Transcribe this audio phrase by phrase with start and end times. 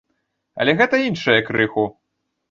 [0.63, 1.83] Але гэта іншае крыху.